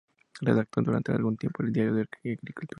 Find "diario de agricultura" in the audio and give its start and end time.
1.71-2.69